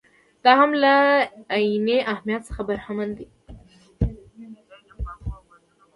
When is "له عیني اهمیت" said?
0.83-2.41